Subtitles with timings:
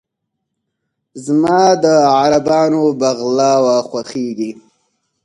[1.25, 1.85] زما د
[2.17, 4.51] عربانو "بغلاوه" خوښېږي.